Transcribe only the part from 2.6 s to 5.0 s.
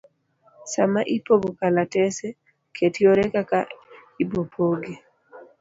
ket yore kaka ibopoggi.